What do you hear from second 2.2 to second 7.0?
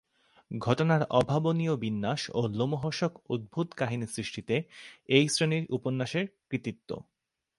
ও লোমহর্ষক অদ্ভুত কাহিনী-সৃষ্টিতে এই শ্রেণীর উপন্যাসের কৃতিত্ব।